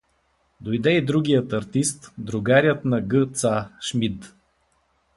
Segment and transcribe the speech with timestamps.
[0.61, 4.33] Дойде и другият артист, другарят на г-ца Шмид.